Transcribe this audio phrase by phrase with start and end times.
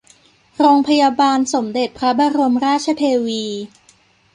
[0.59, 3.43] โรงพยาบาลสมเด็จพระบรมราชเทวี